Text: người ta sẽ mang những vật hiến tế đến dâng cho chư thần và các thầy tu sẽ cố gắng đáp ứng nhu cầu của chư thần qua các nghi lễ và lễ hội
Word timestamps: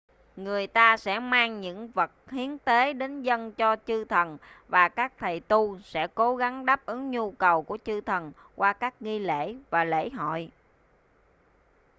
người 0.35 0.67
ta 0.67 0.97
sẽ 0.97 1.19
mang 1.19 1.61
những 1.61 1.87
vật 1.87 2.11
hiến 2.31 2.57
tế 2.59 2.93
đến 2.93 3.21
dâng 3.21 3.51
cho 3.51 3.75
chư 3.87 4.05
thần 4.05 4.37
và 4.67 4.89
các 4.89 5.13
thầy 5.17 5.39
tu 5.39 5.79
sẽ 5.79 6.07
cố 6.15 6.35
gắng 6.35 6.65
đáp 6.65 6.85
ứng 6.85 7.11
nhu 7.11 7.31
cầu 7.31 7.63
của 7.63 7.77
chư 7.85 8.01
thần 8.01 8.31
qua 8.55 8.73
các 8.73 9.01
nghi 9.01 9.19
lễ 9.19 9.55
và 9.69 9.83
lễ 9.83 10.09
hội 10.09 10.51